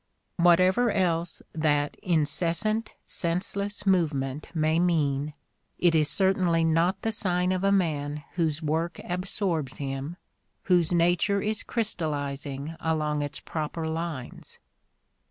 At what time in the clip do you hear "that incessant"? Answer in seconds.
1.53-2.95